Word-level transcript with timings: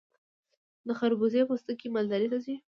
د 0.87 0.89
خربوزې 0.99 1.41
پوستکي 1.49 1.87
مالداري 1.95 2.27
ته 2.31 2.37
ځي. 2.45 2.55